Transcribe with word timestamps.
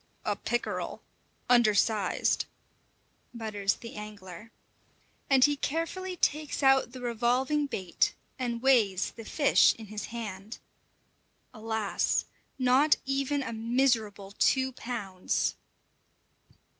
"A 0.25 0.35
pickerel! 0.35 1.03
undersized!" 1.47 2.45
mutters 3.33 3.75
the 3.75 3.93
angler. 3.93 4.51
And 5.29 5.45
he 5.45 5.55
carefully 5.55 6.17
takes 6.17 6.63
out 6.63 6.91
the 6.91 7.01
revolving 7.01 7.67
bait 7.67 8.15
and 8.39 8.63
weighs 8.63 9.11
the 9.11 9.25
fish 9.25 9.75
in 9.75 9.85
his 9.89 10.05
hand. 10.05 10.57
Alas! 11.53 12.25
not 12.57 12.95
even 13.05 13.43
a 13.43 13.53
miserable 13.53 14.31
two 14.39 14.71
pounds! 14.71 15.53